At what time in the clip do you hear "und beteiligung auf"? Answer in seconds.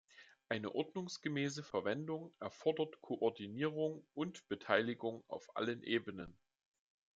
4.15-5.55